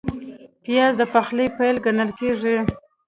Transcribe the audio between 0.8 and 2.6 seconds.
د پخلي پیل ګڼل کېږي